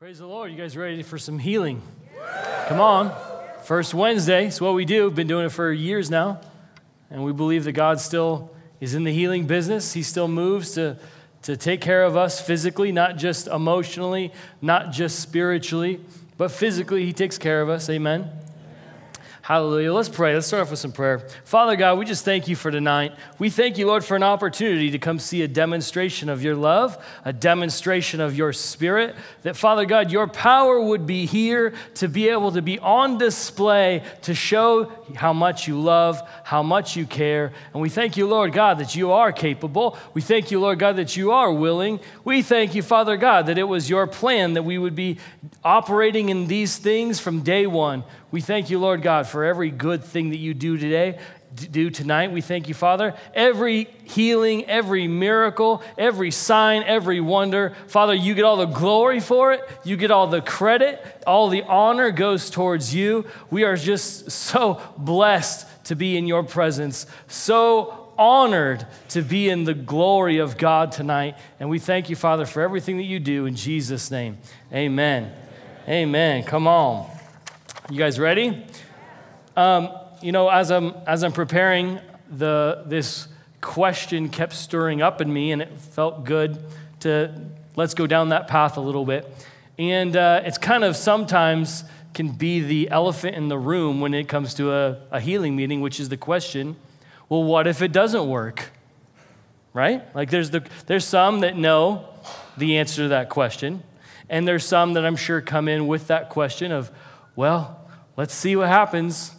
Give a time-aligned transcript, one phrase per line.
[0.00, 0.50] Praise the Lord.
[0.50, 1.82] You guys ready for some healing?
[2.68, 3.14] Come on.
[3.64, 4.46] First Wednesday.
[4.46, 5.10] It's what we do.
[5.10, 6.40] Been doing it for years now.
[7.10, 8.50] And we believe that God still
[8.80, 9.92] is in the healing business.
[9.92, 10.96] He still moves to,
[11.42, 14.32] to take care of us physically, not just emotionally,
[14.62, 16.00] not just spiritually,
[16.38, 17.90] but physically, He takes care of us.
[17.90, 18.30] Amen.
[19.50, 19.92] Hallelujah.
[19.92, 20.32] Let's pray.
[20.32, 21.26] Let's start off with some prayer.
[21.42, 23.14] Father God, we just thank you for tonight.
[23.40, 27.04] We thank you, Lord, for an opportunity to come see a demonstration of your love,
[27.24, 29.16] a demonstration of your spirit.
[29.42, 34.04] That, Father God, your power would be here to be able to be on display
[34.22, 34.84] to show
[35.16, 37.50] how much you love, how much you care.
[37.72, 39.98] And we thank you, Lord God, that you are capable.
[40.14, 41.98] We thank you, Lord God, that you are willing.
[42.22, 45.18] We thank you, Father God, that it was your plan that we would be
[45.64, 48.04] operating in these things from day one.
[48.30, 51.18] We thank you, Lord God, for every good thing that you do today,
[51.70, 52.30] do tonight.
[52.30, 53.14] We thank you, Father.
[53.34, 59.52] Every healing, every miracle, every sign, every wonder, Father, you get all the glory for
[59.52, 59.62] it.
[59.82, 61.04] You get all the credit.
[61.26, 63.26] All the honor goes towards you.
[63.50, 67.06] We are just so blessed to be in your presence.
[67.26, 71.36] So honored to be in the glory of God tonight.
[71.58, 74.38] And we thank you, Father, for everything that you do in Jesus' name.
[74.72, 75.32] Amen.
[75.88, 76.44] Amen.
[76.44, 77.19] Come on.
[77.90, 78.64] You guys ready?
[79.56, 79.88] Um,
[80.22, 81.98] you know, as I'm, as I'm preparing,
[82.30, 83.26] the, this
[83.60, 86.62] question kept stirring up in me, and it felt good
[87.00, 87.34] to
[87.74, 89.26] let's go down that path a little bit.
[89.76, 91.82] And uh, it's kind of sometimes
[92.14, 95.80] can be the elephant in the room when it comes to a, a healing meeting,
[95.80, 96.76] which is the question
[97.28, 98.70] well, what if it doesn't work?
[99.72, 100.14] Right?
[100.14, 102.08] Like there's, the, there's some that know
[102.56, 103.82] the answer to that question,
[104.28, 106.92] and there's some that I'm sure come in with that question of,
[107.34, 107.79] well,
[108.20, 109.34] Let's see what happens.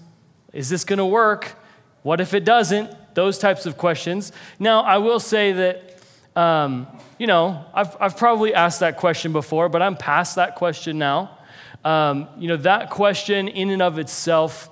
[0.54, 1.54] Is this going to work?
[2.02, 2.90] What if it doesn't?
[3.14, 4.32] Those types of questions.
[4.58, 6.00] Now, I will say that,
[6.36, 6.88] um,
[7.20, 11.38] you know, I've, I've probably asked that question before, but I'm past that question now.
[11.86, 14.68] Um, you know, that question in and of itself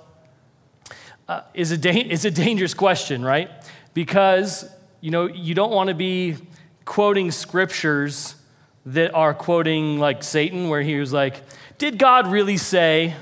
[1.28, 3.48] uh, is, a da- is a dangerous question, right?
[3.94, 4.68] Because,
[5.00, 6.36] you know, you don't want to be
[6.84, 8.34] quoting scriptures
[8.86, 11.36] that are quoting like Satan, where he was like,
[11.78, 13.14] Did God really say?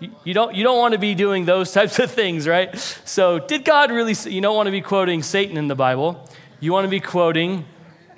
[0.00, 2.76] You don't, you don't want to be doing those types of things, right?
[2.78, 6.28] So, did God really say, you don't want to be quoting Satan in the Bible.
[6.60, 7.64] You want to be quoting,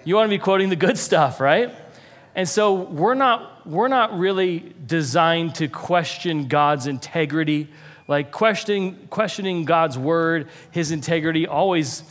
[0.04, 1.74] you want to be quoting the good stuff, right?
[2.34, 7.68] And so we're not, we're not really designed to question God's integrity.
[8.08, 12.02] Like questioning, questioning God's word, his integrity always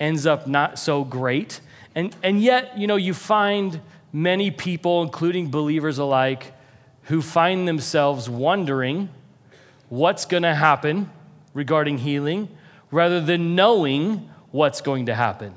[0.00, 1.60] ends up not so great.
[1.94, 3.80] And, and yet, you know, you find
[4.12, 6.53] many people, including believers alike,
[7.04, 9.08] who find themselves wondering
[9.88, 11.10] what's going to happen
[11.52, 12.48] regarding healing
[12.90, 15.54] rather than knowing what's going to happen.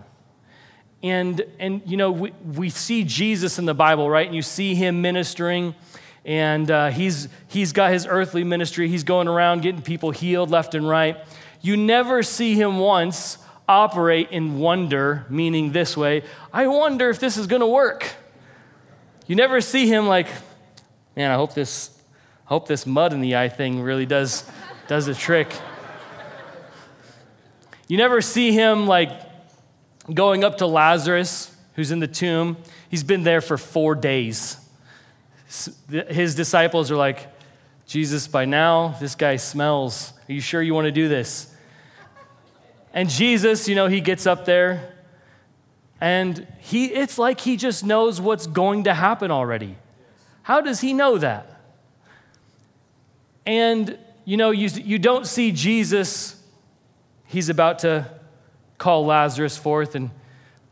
[1.04, 4.26] And, and you know, we, we see Jesus in the Bible, right?
[4.26, 5.76] And you see him ministering,
[6.26, 8.90] and uh, he's, he's got his earthly ministry.
[8.90, 11.18] He's going around getting people healed left and right.
[11.62, 13.38] You never see him once
[13.68, 18.10] operate in wonder, meaning this way I wonder if this is going to work.
[19.28, 20.28] You never see him like,
[21.18, 21.90] man, I hope this,
[22.46, 24.46] I hope this mud in the eye thing really does,
[24.88, 25.52] does the trick.
[27.88, 29.10] You never see him like
[30.14, 32.58] going up to Lazarus, who's in the tomb.
[32.90, 34.58] He's been there for four days.
[35.90, 37.28] His disciples are like,
[37.88, 40.14] Jesus, by now, this guy smells.
[40.30, 41.52] Are you sure you want to do this?
[42.94, 44.94] And Jesus, you know, he gets up there
[46.00, 49.78] and he, it's like he just knows what's going to happen already.
[50.48, 51.60] How does he know that?
[53.46, 56.42] And, you know, you, you don't see Jesus,
[57.26, 58.10] he's about to
[58.78, 60.10] call Lazarus forth, and,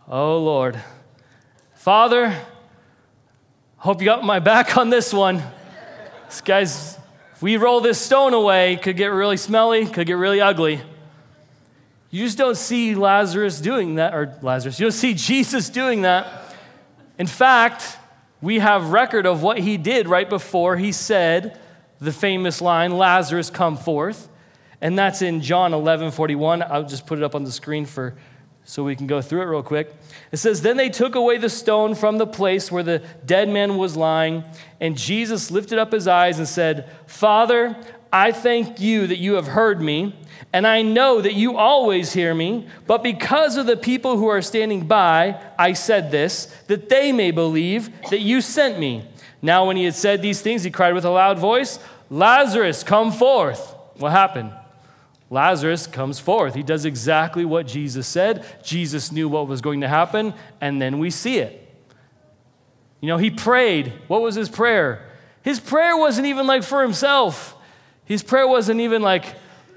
[0.07, 0.79] oh Lord,
[1.73, 2.33] Father,
[3.75, 5.43] hope you got my back on this one.
[6.27, 6.97] This guy's,
[7.33, 10.79] if we roll this stone away, could get really smelly, could get really ugly.
[12.11, 16.55] You just don't see Lazarus doing that, or Lazarus, you don't see Jesus doing that.
[17.19, 17.97] In fact,
[18.45, 21.59] we have record of what he did right before he said
[21.99, 24.29] the famous line, Lazarus, come forth.
[24.81, 26.61] And that's in John 11 41.
[26.61, 28.15] I'll just put it up on the screen for
[28.63, 29.95] so we can go through it real quick.
[30.31, 33.77] It says, Then they took away the stone from the place where the dead man
[33.77, 34.43] was lying,
[34.79, 37.75] and Jesus lifted up his eyes and said, Father,
[38.15, 40.15] I thank you that you have heard me,
[40.53, 44.41] and I know that you always hear me, but because of the people who are
[44.41, 49.05] standing by, I said this, that they may believe that you sent me.
[49.41, 51.77] Now, when he had said these things, he cried with a loud voice,
[52.09, 53.75] Lazarus, come forth.
[53.97, 54.53] What happened?
[55.29, 56.55] Lazarus comes forth.
[56.55, 58.45] He does exactly what Jesus said.
[58.63, 61.69] Jesus knew what was going to happen, and then we see it.
[63.01, 63.91] You know, he prayed.
[64.07, 65.05] What was his prayer?
[65.41, 67.54] His prayer wasn't even like for himself.
[68.05, 69.35] His prayer wasn't even like,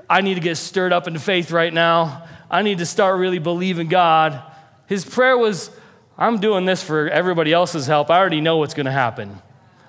[0.08, 2.26] I need to get stirred up into faith right now.
[2.50, 4.42] I need to start really believing God.
[4.86, 5.70] His prayer was,
[6.16, 8.10] I'm doing this for everybody else's help.
[8.10, 9.40] I already know what's going to happen.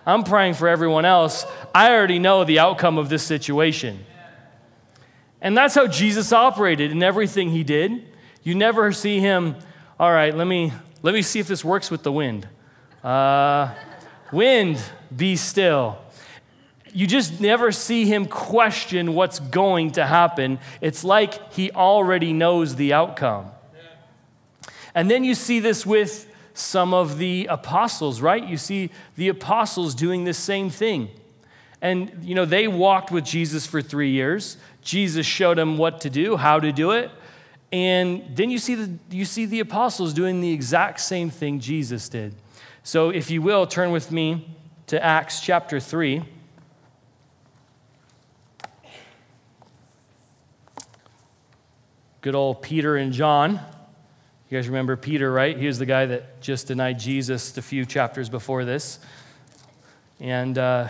[0.05, 1.45] I'm praying for everyone else.
[1.73, 4.05] I already know the outcome of this situation.
[5.41, 8.05] And that's how Jesus operated in everything he did.
[8.43, 9.55] You never see him,
[9.99, 12.47] all right, let me, let me see if this works with the wind.
[13.03, 13.73] Uh,
[14.31, 14.81] wind,
[15.15, 15.97] be still.
[16.93, 20.59] You just never see him question what's going to happen.
[20.81, 23.51] It's like he already knows the outcome.
[24.95, 28.43] And then you see this with some of the apostles, right?
[28.43, 31.09] You see the apostles doing the same thing.
[31.81, 34.57] And, you know, they walked with Jesus for three years.
[34.81, 37.11] Jesus showed them what to do, how to do it.
[37.71, 42.09] And then you see the, you see the apostles doing the exact same thing Jesus
[42.09, 42.35] did.
[42.83, 44.55] So, if you will, turn with me
[44.87, 46.23] to Acts chapter 3.
[52.29, 53.53] Good old Peter and John.
[53.53, 55.57] You guys remember Peter, right?
[55.57, 58.99] He was the guy that just denied Jesus a few chapters before this.
[60.19, 60.89] And, uh,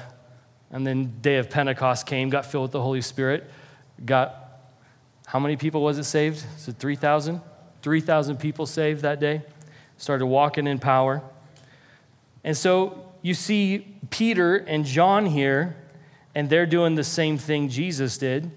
[0.70, 3.50] and then day of Pentecost came, got filled with the Holy Spirit,
[4.04, 4.68] got,
[5.28, 6.44] how many people was it saved?
[6.58, 7.40] Is it 3,000?
[7.84, 9.42] 3,000 people saved that day,
[9.96, 11.24] started walking in power.
[12.44, 15.78] And so you see Peter and John here,
[16.36, 18.52] and they're doing the same thing Jesus did.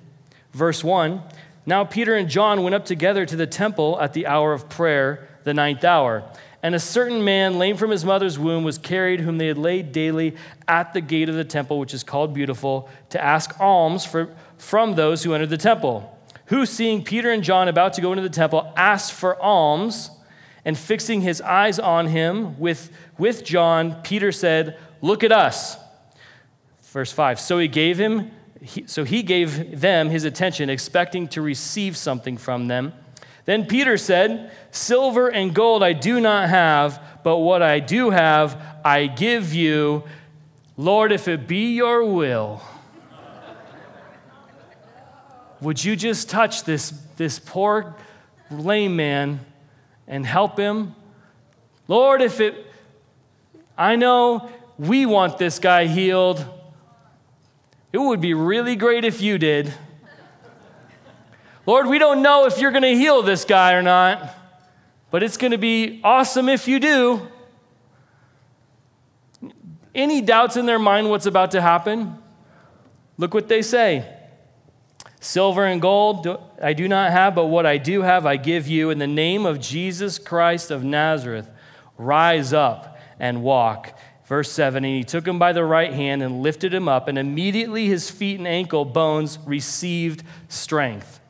[0.53, 1.23] Verse 1
[1.65, 5.29] now Peter and John went up together to the temple at the hour of prayer,
[5.45, 6.25] the ninth hour.
[6.63, 9.91] And a certain man, lame from his mother's womb, was carried, whom they had laid
[9.91, 10.37] daily
[10.69, 14.95] at the gate of the temple, which is called Beautiful, to ask alms for, from
[14.95, 16.17] those who entered the temple.
[16.47, 20.11] Who, seeing Peter and John about to go into the temple, asked for alms,
[20.65, 25.77] and fixing his eyes on him with, with John, Peter said, Look at us.
[26.85, 28.31] Verse 5 So he gave him
[28.63, 32.93] he, so he gave them his attention, expecting to receive something from them.
[33.45, 38.61] Then Peter said, Silver and gold I do not have, but what I do have,
[38.85, 40.05] I give you.
[40.77, 42.63] Lord, if it be your will,
[45.61, 47.95] would you just touch this, this poor
[48.51, 49.41] lame man
[50.07, 50.95] and help him?
[51.89, 52.67] Lord, if it,
[53.77, 56.45] I know we want this guy healed.
[57.93, 59.73] It would be really great if you did.
[61.67, 64.35] Lord, we don't know if you're going to heal this guy or not,
[65.11, 67.29] but it's going to be awesome if you do.
[69.95, 72.17] Any doubts in their mind what's about to happen?
[73.19, 74.09] Look what they say.
[75.21, 76.27] Silver and gold
[76.61, 78.91] I do not have, but what I do have I give you.
[78.91, 81.49] In the name of Jesus Christ of Nazareth,
[81.97, 83.97] rise up and walk.
[84.27, 87.19] Verse 7 And he took him by the right hand and lifted him up, and
[87.19, 91.21] immediately his feet and ankle bones received strength.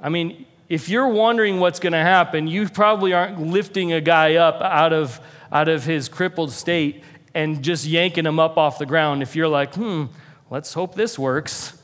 [0.00, 4.36] I mean, if you're wondering what's going to happen, you probably aren't lifting a guy
[4.36, 5.20] up out of,
[5.52, 7.02] out of his crippled state
[7.34, 9.22] and just yanking him up off the ground.
[9.22, 10.04] If you're like, hmm,
[10.50, 11.78] let's hope this works.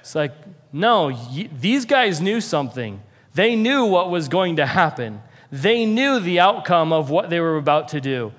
[0.00, 0.32] It's like,
[0.72, 1.16] no,
[1.58, 3.02] these guys knew something.
[3.34, 5.22] They knew what was going to happen.
[5.50, 8.32] They knew the outcome of what they were about to do.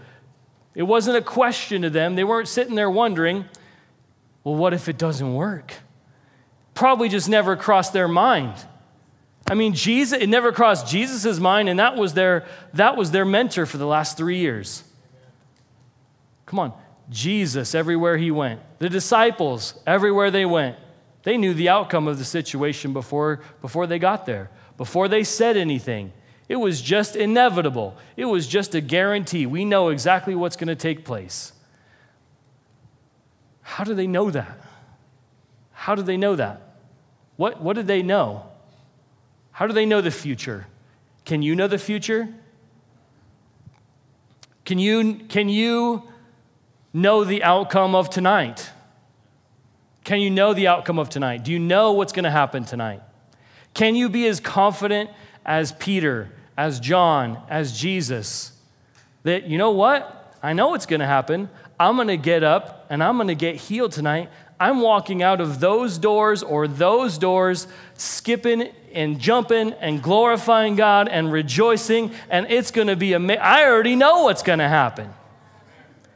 [0.75, 2.15] It wasn't a question to them.
[2.15, 3.45] They weren't sitting there wondering,
[4.43, 5.73] well, what if it doesn't work?
[6.73, 8.53] Probably just never crossed their mind.
[9.49, 13.25] I mean, Jesus, it never crossed Jesus' mind, and that was their, that was their
[13.25, 14.83] mentor for the last three years.
[16.45, 16.73] Come on,
[17.09, 18.61] Jesus, everywhere he went.
[18.79, 20.77] The disciples, everywhere they went.
[21.23, 25.57] They knew the outcome of the situation before, before they got there, before they said
[25.57, 26.13] anything.
[26.49, 27.97] It was just inevitable.
[28.15, 29.45] It was just a guarantee.
[29.45, 31.51] We know exactly what's going to take place.
[33.61, 34.57] How do they know that?
[35.73, 36.61] How do they know that?
[37.35, 38.45] What, what did they know?
[39.51, 40.67] How do they know the future?
[41.25, 42.29] Can you know the future?
[44.63, 46.03] Can you, can you
[46.93, 48.69] know the outcome of tonight?
[50.05, 51.43] Can you know the outcome of tonight?
[51.43, 53.01] Do you know what's going to happen tonight?
[53.73, 55.09] Can you be as confident
[55.45, 58.51] as Peter as John, as Jesus,
[59.23, 60.35] that, you know what?
[60.41, 61.49] I know it's going to happen.
[61.79, 64.29] I'm going to get up and I'm going to get healed tonight.
[64.59, 71.07] I'm walking out of those doors or those doors, skipping and jumping and glorifying God
[71.07, 73.41] and rejoicing, and it's going to be amazing.
[73.43, 75.13] I already know what's going to happen.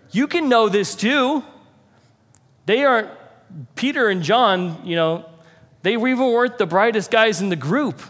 [0.10, 1.44] You can know this too.
[2.66, 3.10] They aren't,
[3.76, 5.26] Peter and John, you know,
[5.84, 8.02] they even weren't the brightest guys in the group.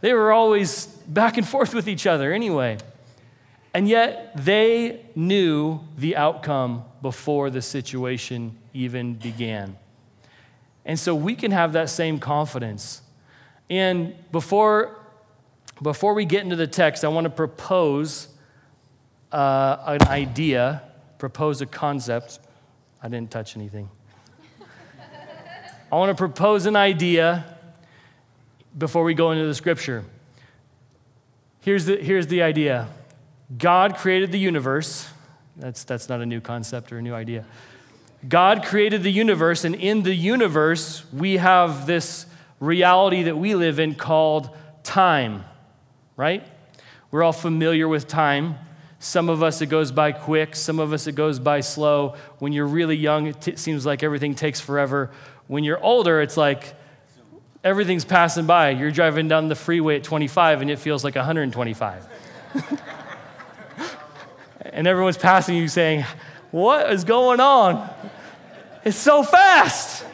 [0.00, 2.78] They were always back and forth with each other anyway.
[3.74, 9.76] And yet they knew the outcome before the situation even began.
[10.84, 13.02] And so we can have that same confidence.
[13.68, 14.98] And before,
[15.82, 18.28] before we get into the text, I want to propose
[19.30, 20.82] uh, an idea,
[21.18, 22.38] propose a concept.
[23.02, 23.90] I didn't touch anything.
[25.90, 27.44] I want to propose an idea
[28.76, 30.04] before we go into the scripture.
[31.60, 32.88] Here's the, here's the idea
[33.56, 35.08] God created the universe.
[35.56, 37.44] That's, that's not a new concept or a new idea.
[38.28, 42.26] God created the universe, and in the universe, we have this
[42.58, 44.50] reality that we live in called
[44.82, 45.44] time,
[46.16, 46.44] right?
[47.10, 48.56] We're all familiar with time.
[48.98, 50.56] Some of us, it goes by quick.
[50.56, 52.16] Some of us, it goes by slow.
[52.40, 55.10] When you're really young, it t- seems like everything takes forever.
[55.46, 56.74] When you're older, it's like
[57.62, 58.70] everything's passing by.
[58.70, 62.08] You're driving down the freeway at 25 and it feels like 125.
[64.60, 66.04] and everyone's passing you saying,
[66.50, 67.88] What is going on?
[68.84, 70.04] It's so fast.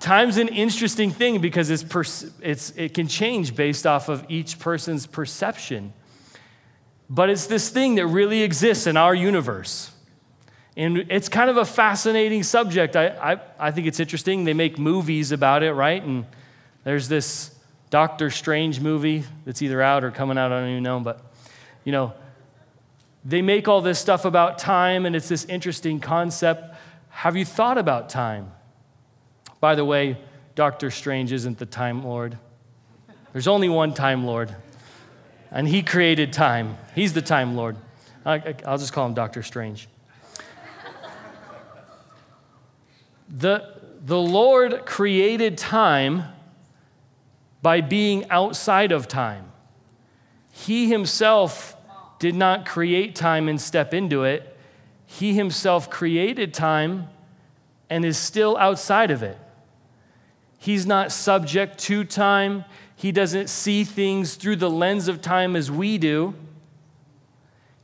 [0.00, 1.84] Time's an interesting thing because it's,
[2.40, 5.92] it's, it can change based off of each person's perception.
[7.10, 9.90] But it's this thing that really exists in our universe.
[10.76, 12.96] And it's kind of a fascinating subject.
[12.96, 14.44] I, I, I think it's interesting.
[14.44, 16.02] They make movies about it, right?
[16.02, 16.26] And
[16.84, 17.54] there's this
[17.90, 21.00] Doctor Strange movie that's either out or coming out, I don't even know.
[21.00, 21.20] But,
[21.84, 22.14] you know,
[23.24, 26.76] they make all this stuff about time, and it's this interesting concept.
[27.10, 28.52] Have you thought about time?
[29.60, 30.16] By the way,
[30.54, 32.38] Doctor Strange isn't the Time Lord.
[33.32, 34.54] There's only one Time Lord,
[35.50, 36.78] and he created time.
[36.94, 37.76] He's the Time Lord.
[38.24, 39.88] I, will just call him Doctor Strange.
[43.30, 46.24] The, the Lord created time
[47.62, 49.52] by being outside of time.
[50.52, 51.76] He himself
[52.18, 54.56] did not create time and step into it.
[55.06, 57.08] He himself created time
[57.88, 59.38] and is still outside of it.
[60.58, 62.64] He's not subject to time.
[62.94, 66.34] He doesn't see things through the lens of time as we do.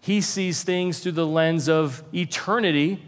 [0.01, 3.03] He sees things through the lens of eternity.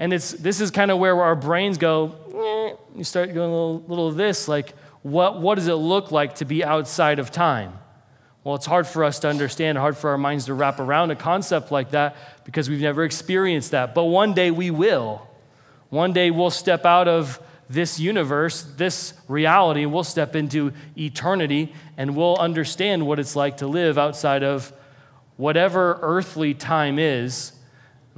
[0.00, 3.54] And it's, this is kind of where our brains go, eh, you start going a
[3.54, 7.30] little, little of this, like, what, what does it look like to be outside of
[7.30, 7.74] time?
[8.42, 11.16] Well, it's hard for us to understand, hard for our minds to wrap around a
[11.16, 13.94] concept like that because we've never experienced that.
[13.94, 15.28] But one day we will.
[15.90, 17.38] One day we'll step out of
[17.68, 23.58] this universe, this reality, and we'll step into eternity and we'll understand what it's like
[23.58, 24.72] to live outside of
[25.36, 27.52] whatever earthly time is.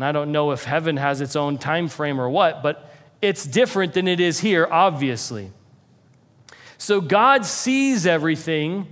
[0.02, 3.46] And I don't know if heaven has its own time frame or what, but it's
[3.46, 5.52] different than it is here, obviously.
[6.76, 8.88] So God sees everything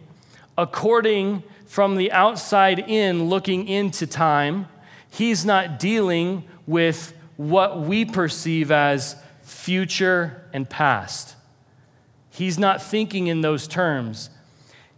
[0.56, 4.68] according from the outside in, looking into time.
[5.10, 11.34] He's not dealing with what we perceive as future and past.
[12.30, 14.30] He's not thinking in those terms.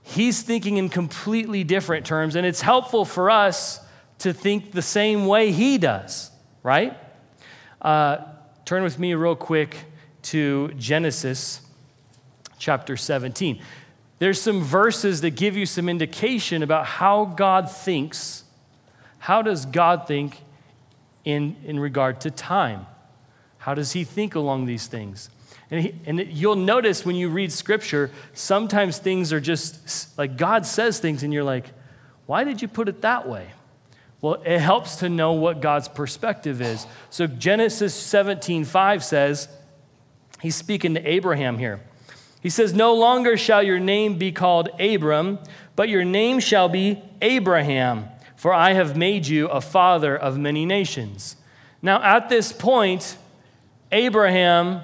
[0.02, 3.81] He's thinking in completely different terms, and it's helpful for us
[4.22, 6.30] to think the same way he does,
[6.62, 6.96] right?
[7.80, 8.18] Uh,
[8.64, 9.76] turn with me real quick
[10.22, 11.60] to Genesis
[12.56, 13.60] chapter 17.
[14.20, 18.44] There's some verses that give you some indication about how God thinks.
[19.18, 20.40] How does God think
[21.24, 22.86] in, in regard to time?
[23.58, 25.30] How does he think along these things?
[25.72, 30.64] And, he, and you'll notice when you read scripture, sometimes things are just like God
[30.64, 31.70] says things, and you're like,
[32.26, 33.48] why did you put it that way?
[34.22, 36.86] Well, it helps to know what God's perspective is.
[37.10, 39.48] So Genesis 17 5 says,
[40.40, 41.80] he's speaking to Abraham here.
[42.40, 45.40] He says, No longer shall your name be called Abram,
[45.74, 50.64] but your name shall be Abraham, for I have made you a father of many
[50.64, 51.36] nations.
[51.82, 53.16] Now, at this point,
[53.90, 54.82] Abraham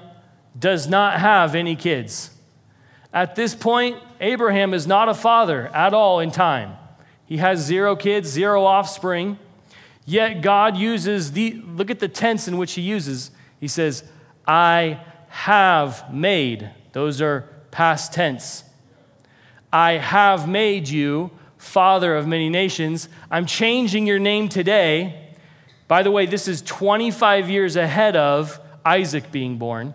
[0.57, 2.31] does not have any kids.
[3.13, 6.73] At this point, Abraham is not a father at all in time.
[7.29, 9.37] He has zero kids, zero offspring.
[10.03, 13.29] Yet God uses the, look at the tense in which he uses.
[13.59, 14.03] He says,
[14.47, 16.71] I have made.
[16.93, 18.63] Those are past tense.
[19.71, 23.07] I have made you father of many nations.
[23.29, 25.35] I'm changing your name today.
[25.87, 29.93] By the way, this is 25 years ahead of Isaac being born.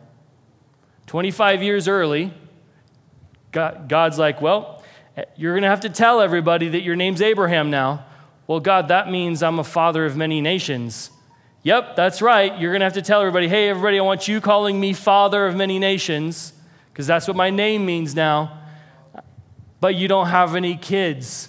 [1.08, 2.32] 25 years early,
[3.50, 4.83] God's like, well,
[5.36, 8.04] you're going to have to tell everybody that your name's Abraham now.
[8.46, 11.10] Well, God, that means I'm a father of many nations.
[11.62, 12.58] Yep, that's right.
[12.58, 15.46] You're going to have to tell everybody, hey, everybody, I want you calling me father
[15.46, 16.52] of many nations
[16.92, 18.60] because that's what my name means now.
[19.80, 21.48] But you don't have any kids.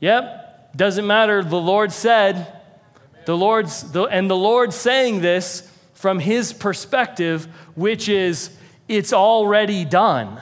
[0.00, 1.42] Yep, Doesn't matter.
[1.42, 2.60] The Lord said,
[3.26, 9.84] the Lord's, the, and the Lord saying this from his perspective, which is, it's already
[9.84, 10.40] done.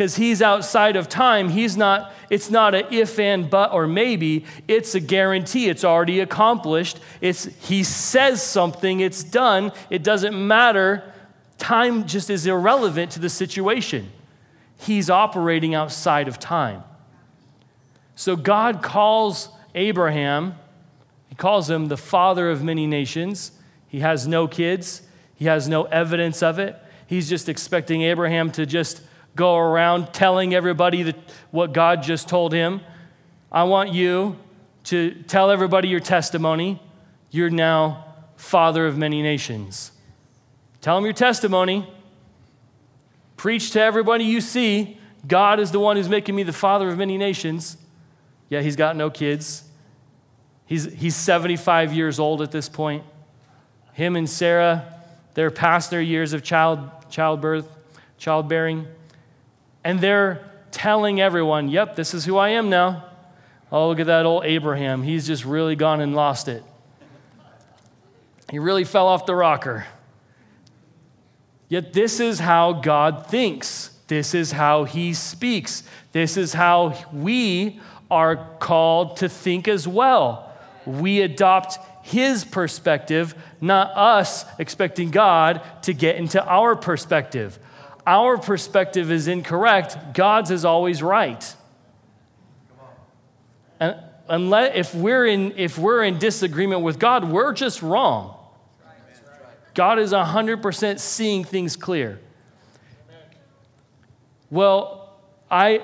[0.00, 1.50] Because he's outside of time.
[1.50, 4.46] He's not, it's not a if and but or maybe.
[4.66, 5.68] It's a guarantee.
[5.68, 6.98] It's already accomplished.
[7.20, 9.72] It's, he says something, it's done.
[9.90, 11.12] It doesn't matter.
[11.58, 14.10] Time just is irrelevant to the situation.
[14.78, 16.82] He's operating outside of time.
[18.14, 20.54] So God calls Abraham
[21.28, 23.52] he calls him the father of many nations.
[23.86, 25.02] He has no kids,
[25.34, 26.74] he has no evidence of it.
[27.06, 29.02] He's just expecting Abraham to just
[29.36, 31.16] go around telling everybody that
[31.50, 32.80] what God just told him.
[33.50, 34.36] I want you
[34.84, 36.80] to tell everybody your testimony.
[37.30, 38.06] You're now
[38.36, 39.92] father of many nations.
[40.80, 41.86] Tell them your testimony.
[43.36, 44.98] Preach to everybody you see.
[45.26, 47.76] God is the one who's making me the father of many nations.
[48.48, 49.64] Yeah, he's got no kids.
[50.66, 53.04] He's, he's 75 years old at this point.
[53.92, 55.02] Him and Sarah,
[55.34, 57.68] they're past their years of child, childbirth,
[58.18, 58.86] childbearing.
[59.84, 63.06] And they're telling everyone, yep, this is who I am now.
[63.72, 65.02] Oh, look at that old Abraham.
[65.02, 66.62] He's just really gone and lost it.
[68.50, 69.86] He really fell off the rocker.
[71.68, 73.90] Yet, this is how God thinks.
[74.08, 75.84] This is how He speaks.
[76.10, 80.50] This is how we are called to think as well
[80.86, 87.58] we adopt his perspective, not us expecting God to get into our perspective.
[88.10, 91.54] Our perspective is incorrect, God's is always right.
[93.78, 93.94] And
[94.28, 98.36] unless, if, we're in, if we're in disagreement with God, we're just wrong.
[99.74, 102.18] God is 100% seeing things clear.
[104.50, 105.16] Well,
[105.48, 105.80] I,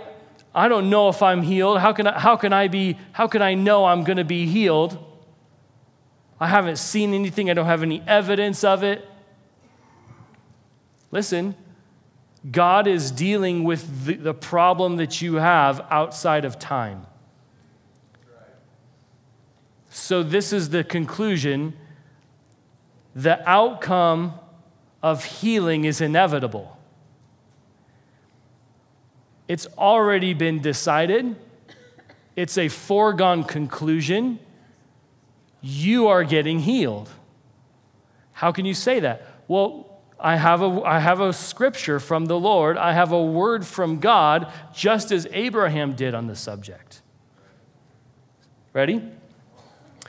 [0.53, 1.79] I don't know if I'm healed.
[1.79, 4.47] How can I, how can I be, how can I know I'm going to be
[4.47, 4.99] healed?
[6.41, 7.51] I haven't seen anything.
[7.51, 9.09] I don't have any evidence of it.
[11.13, 11.55] Listen,
[12.51, 17.07] God is dealing with the, the problem that you have outside of time.
[19.91, 21.75] So, this is the conclusion.
[23.15, 24.35] The outcome
[25.03, 26.77] of healing is inevitable.
[29.49, 31.37] It's already been decided,
[32.35, 34.39] it's a foregone conclusion.
[35.63, 37.09] You are getting healed.
[38.33, 39.27] How can you say that?
[39.49, 42.79] Well, I have, a, I have a scripture from the Lord.
[42.79, 47.03] I have a word from God, just as Abraham did on the subject.
[48.73, 49.03] Ready?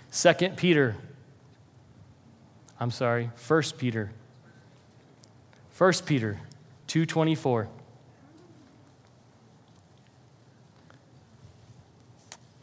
[0.09, 0.95] Second Peter.
[2.79, 4.11] I'm sorry, First Peter.
[5.71, 6.39] First Peter
[6.87, 7.67] 224.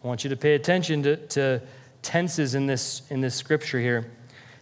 [0.02, 1.62] I want you to pay attention to, to
[2.02, 4.10] tenses in this, in this scripture here.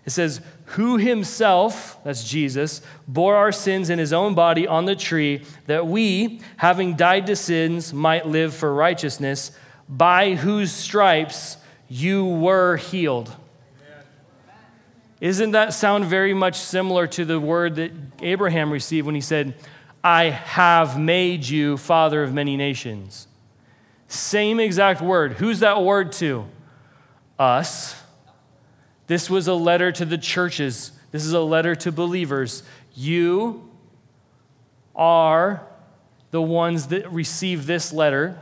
[0.05, 4.97] It says, Who himself, that's Jesus, bore our sins in his own body on the
[4.97, 9.53] tree, that we, having died to sins, might live for righteousness,
[9.89, 11.57] by whose stripes
[11.89, 13.35] you were healed.
[15.21, 19.55] Isn't that sound very much similar to the word that Abraham received when he said,
[20.03, 23.29] I have made you father of many nations?
[24.09, 25.35] Same exact word.
[25.35, 26.45] Who's that word to?
[27.39, 28.02] Us.
[29.07, 30.93] This was a letter to the churches.
[31.11, 32.63] This is a letter to believers.
[32.95, 33.69] You
[34.95, 35.67] are
[36.31, 38.39] the ones that receive this letter.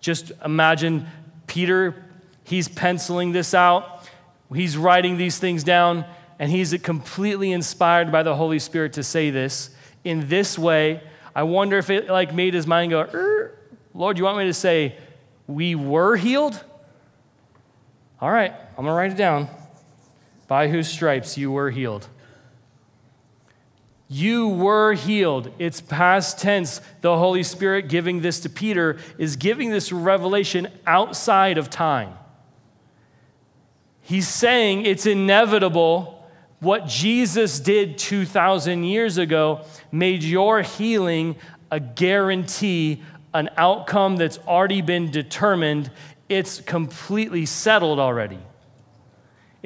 [0.00, 1.06] Just imagine
[1.46, 2.04] Peter,
[2.44, 4.08] he's penciling this out,
[4.54, 6.04] he's writing these things down,
[6.38, 9.70] and he's completely inspired by the Holy Spirit to say this
[10.04, 11.02] in this way.
[11.34, 13.58] I wonder if it like made his mind go, er,
[13.94, 14.96] Lord, you want me to say,
[15.46, 16.62] we were healed?
[18.20, 19.48] All right, I'm to write it down.
[20.48, 22.08] By whose stripes you were healed.
[24.08, 25.52] You were healed.
[25.58, 26.80] It's past tense.
[27.00, 32.14] The Holy Spirit giving this to Peter is giving this revelation outside of time.
[34.02, 36.24] He's saying it's inevitable.
[36.60, 41.34] What Jesus did 2,000 years ago made your healing
[41.72, 43.02] a guarantee
[43.34, 45.90] an outcome that's already been determined,
[46.28, 48.38] it's completely settled already.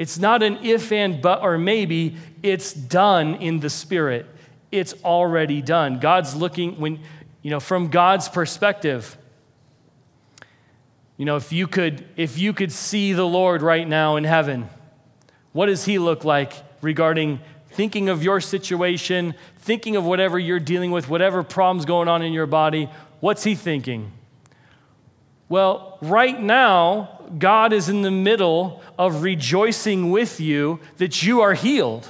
[0.01, 4.25] It's not an if and but or maybe, it's done in the spirit.
[4.73, 5.99] It's already done.
[5.99, 7.01] God's looking when
[7.43, 9.19] you know from God's perspective.
[11.19, 14.71] You know, if you could if you could see the Lord right now in heaven,
[15.53, 20.93] what does he look like regarding thinking of your situation, thinking of whatever you're dealing
[20.93, 22.89] with, whatever problems going on in your body?
[23.21, 24.13] What's he thinking?
[25.51, 31.55] Well, right now, God is in the middle of rejoicing with you that you are
[31.55, 32.09] healed.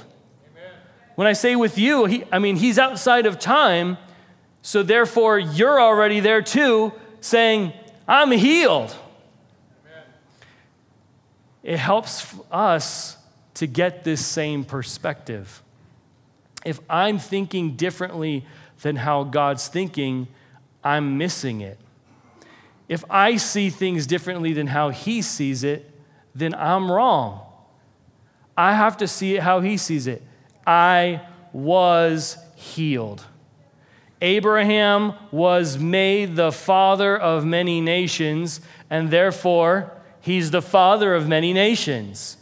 [0.51, 0.71] Amen.
[1.15, 3.97] When I say with you, he, I mean, He's outside of time,
[4.61, 7.73] so therefore you're already there too, saying,
[8.07, 8.95] I'm healed.
[9.85, 10.03] Amen.
[11.63, 13.17] It helps us
[13.55, 15.61] to get this same perspective.
[16.65, 18.45] If I'm thinking differently
[18.81, 20.27] than how God's thinking,
[20.83, 21.77] I'm missing it.
[22.91, 25.89] If I see things differently than how He sees it,
[26.35, 27.39] then I'm wrong.
[28.57, 30.21] I have to see it how He sees it.
[30.67, 31.21] I
[31.53, 33.23] was healed.
[34.21, 41.53] Abraham was made the father of many nations, and therefore, he's the father of many
[41.53, 42.35] nations.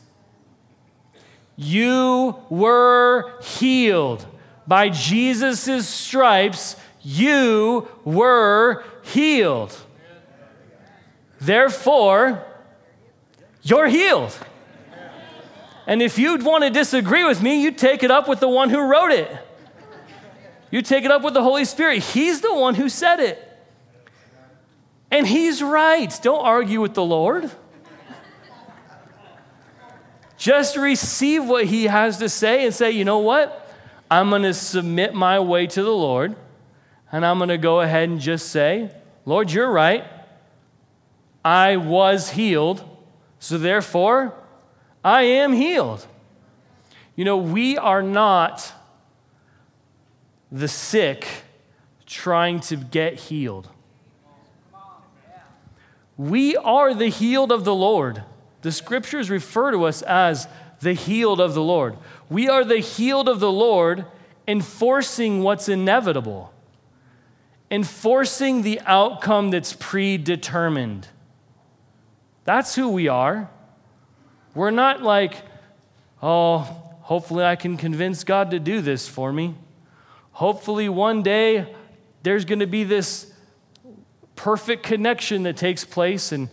[1.58, 4.26] You were healed.
[4.66, 9.80] By Jesus' stripes, you were healed.
[11.40, 12.46] Therefore,
[13.62, 14.38] you're healed.
[15.88, 18.70] And if you'd want to disagree with me, you take it up with the one
[18.70, 19.36] who wrote it.
[20.72, 22.04] You take it up with the Holy Spirit.
[22.04, 23.44] He's the one who said it.
[25.10, 26.14] And he's right.
[26.22, 27.50] Don't argue with the Lord.
[30.38, 33.68] Just receive what he has to say and say, you know what?
[34.12, 36.36] I'm going to submit my way to the Lord,
[37.12, 38.90] and I'm going to go ahead and just say,
[39.26, 40.06] Lord, you're right.
[41.50, 42.88] I was healed,
[43.40, 44.36] so therefore,
[45.04, 46.06] I am healed.
[47.16, 48.72] You know, we are not
[50.52, 51.26] the sick
[52.06, 53.68] trying to get healed.
[56.18, 58.24] We are the healed of the Lord.
[58.62, 60.48] The scriptures refer to us as
[60.82, 61.98] the healed of the Lord.
[62.30, 64.06] We are the healed of the Lord,
[64.48, 66.54] enforcing what's inevitable,
[67.72, 71.08] enforcing the outcome that's predetermined.
[72.50, 73.48] That's who we are.
[74.56, 75.36] We're not like,
[76.24, 76.58] oh,
[77.02, 79.54] hopefully I can convince God to do this for me.
[80.32, 81.76] Hopefully one day
[82.24, 83.32] there's going to be this
[84.36, 86.50] perfect connection that takes place and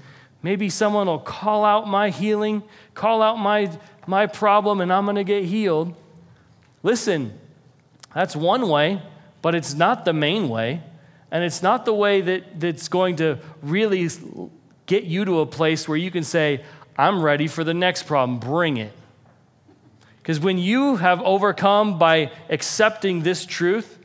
[0.46, 2.62] Maybe someone will call out my healing,
[2.94, 3.68] call out my,
[4.06, 5.92] my problem, and I'm going to get healed.
[6.84, 7.36] Listen,
[8.14, 9.02] that's one way,
[9.42, 10.84] but it's not the main way.
[11.32, 14.08] And it's not the way that, that's going to really
[14.86, 16.64] get you to a place where you can say,
[16.96, 18.92] I'm ready for the next problem, bring it.
[20.18, 23.98] Because when you have overcome by accepting this truth,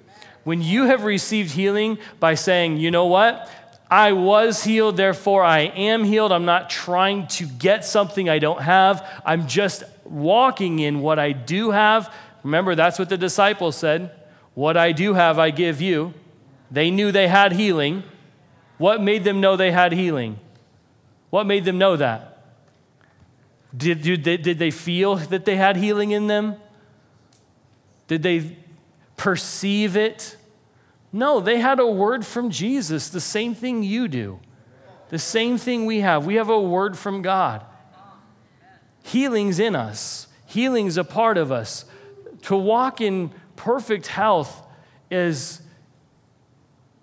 [0.44, 3.50] when you have received healing by saying, you know what,
[3.90, 6.32] I was healed, therefore I am healed.
[6.32, 9.22] I'm not trying to get something I don't have.
[9.26, 12.14] I'm just walking in what I do have.
[12.44, 14.12] Remember, that's what the disciples said.
[14.54, 16.14] What I do have, I give you.
[16.72, 18.04] They knew they had healing.
[18.78, 20.40] What made them know they had healing?
[21.32, 22.28] What made them know that?
[23.76, 26.58] Did, did, they, did they feel that they had healing in them?
[28.08, 28.58] Did they
[29.16, 30.36] perceive it?
[31.14, 34.40] No, they had a word from Jesus, the same thing you do,
[35.10, 36.26] the same thing we have.
[36.26, 37.66] We have a word from God.
[39.04, 41.86] Healing's in us, healing's a part of us.
[42.44, 44.66] To walk in perfect health
[45.10, 45.62] is,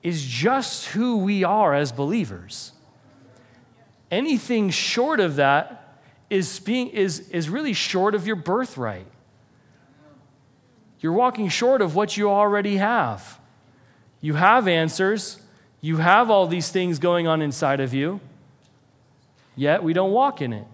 [0.03, 2.73] is just who we are as believers.
[4.11, 9.07] Anything short of that is, being, is, is really short of your birthright.
[11.01, 13.39] You're walking short of what you already have.
[14.21, 15.41] You have answers,
[15.81, 18.21] you have all these things going on inside of you,
[19.55, 20.67] yet we don't walk in it.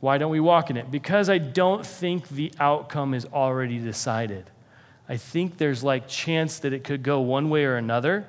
[0.00, 0.90] Why don't we walk in it?
[0.90, 4.50] Because I don't think the outcome is already decided.
[5.08, 8.26] I think there's like chance that it could go one way or another,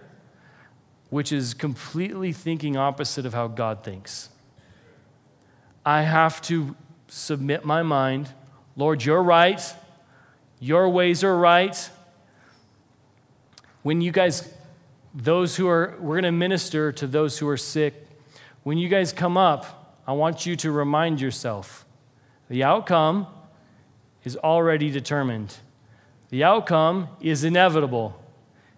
[1.13, 4.29] which is completely thinking opposite of how God thinks.
[5.85, 6.75] I have to
[7.07, 8.29] submit my mind.
[8.75, 9.61] Lord, you're right.
[10.59, 11.77] Your ways are right
[13.83, 14.51] when you guys,
[15.13, 17.93] those who are, we're going to minister to those who are sick.
[18.63, 21.85] When you guys come up, I want you to remind yourself
[22.49, 23.27] the outcome
[24.23, 25.57] is already determined.
[26.29, 28.19] The outcome is inevitable.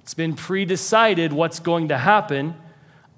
[0.05, 2.53] It's been pre decided what's going to happen.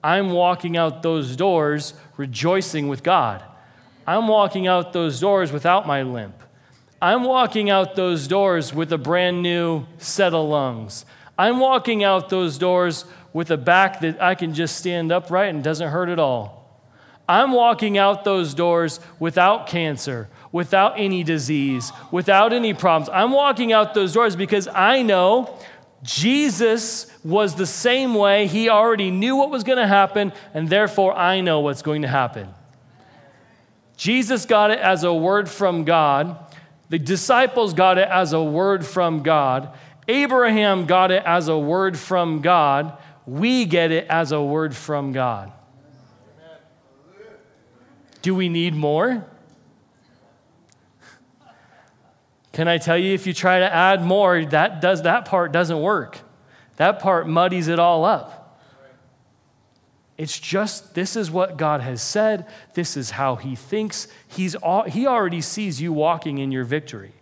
[0.01, 3.43] I'm walking out those doors rejoicing with God.
[4.07, 6.41] I'm walking out those doors without my limp.
[7.01, 11.03] I'm walking out those doors with a brand new set of lungs.
[11.37, 15.61] I'm walking out those doors with a back that I can just stand upright and
[15.61, 16.57] doesn't hurt at all.
[17.27, 23.09] I'm walking out those doors without cancer, without any disease, without any problems.
[23.09, 25.59] I'm walking out those doors because I know
[26.03, 28.47] Jesus was the same way.
[28.47, 32.07] He already knew what was going to happen, and therefore I know what's going to
[32.07, 32.49] happen.
[33.97, 36.37] Jesus got it as a word from God.
[36.89, 39.75] The disciples got it as a word from God.
[40.07, 42.97] Abraham got it as a word from God.
[43.25, 45.51] We get it as a word from God.
[48.21, 49.25] Do we need more?
[52.57, 55.79] Can I tell you if you try to add more, that does that part doesn't
[55.79, 56.17] work.
[56.77, 58.59] That part muddies it all up.
[60.17, 62.47] It's just this is what God has said.
[62.73, 64.07] This is how He thinks.
[64.27, 67.13] He's all, he already sees you walking in your victory.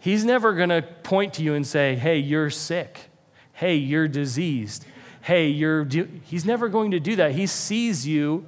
[0.00, 3.08] He's never going to point to you and say, hey, you're sick.
[3.54, 4.84] Hey, you're diseased.
[5.22, 5.86] Hey, you're.
[5.86, 6.10] Do-.
[6.24, 7.32] He's never going to do that.
[7.32, 8.44] He sees you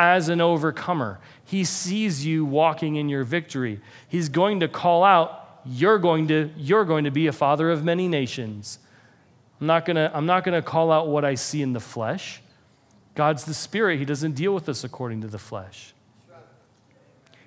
[0.00, 3.82] as an overcomer, He sees you walking in your victory.
[4.08, 7.84] He's going to call out, you're going to, you're going to be a father of
[7.84, 8.78] many nations.
[9.60, 12.40] I'm not going to I'm not to call out what I see in the flesh.
[13.14, 13.98] God's the spirit.
[13.98, 15.92] He doesn't deal with us according to the flesh.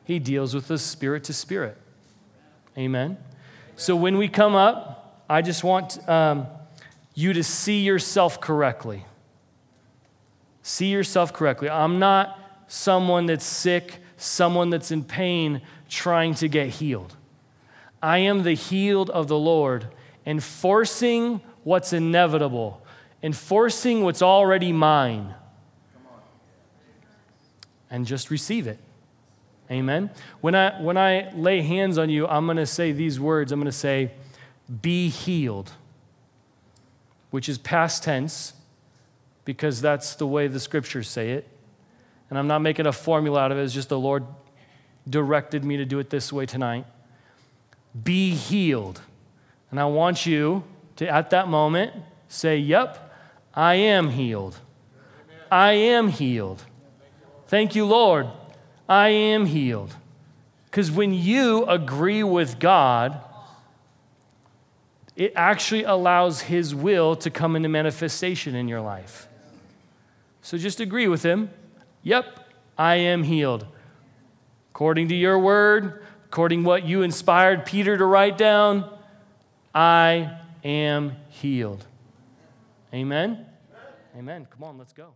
[0.04, 1.76] He deals with us spirit to spirit.
[2.78, 3.18] Amen.
[3.78, 6.46] So when we come up, I just want um,
[7.16, 9.06] you to see yourself correctly.
[10.62, 11.70] See yourself correctly.
[11.70, 17.16] I'm not someone that's sick, someone that's in pain, trying to get healed.
[18.02, 19.88] I am the healed of the Lord,
[20.26, 22.82] enforcing what's inevitable,
[23.22, 25.36] enforcing what's already mine.
[27.90, 28.80] And just receive it.
[29.72, 30.10] Amen.
[30.42, 33.52] When I, when I lay hands on you, I'm going to say these words.
[33.52, 34.12] I'm going to say,
[34.82, 35.72] be healed,
[37.30, 38.54] which is past tense
[39.46, 41.48] because that's the way the scriptures say it.
[42.30, 44.26] And I'm not making a formula out of it, it's just the Lord
[45.10, 46.86] directed me to do it this way tonight.
[48.04, 49.02] Be healed.
[49.70, 50.64] And I want you
[50.98, 51.94] to, at that moment,
[52.28, 53.12] say, Yep,
[53.54, 54.58] I am healed.
[55.52, 56.64] I am healed.
[57.48, 58.28] Thank you, Lord.
[58.90, 59.96] I am healed.
[60.66, 63.20] Because when you agree with God,
[65.16, 69.28] it actually allows His will to come into manifestation in your life.
[70.42, 71.52] So just agree with Him.
[72.04, 72.40] Yep,
[72.78, 73.66] I am healed.
[74.72, 78.90] According to your word, according what you inspired Peter to write down,
[79.74, 81.86] I am healed.
[82.94, 83.46] Amen?
[84.18, 84.48] Amen.
[84.52, 85.14] Come on, let's go.